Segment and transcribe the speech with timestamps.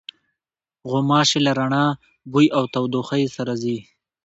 [0.89, 1.85] غوماشې له رڼا،
[2.31, 3.77] بوی او تودوخې سره ځي.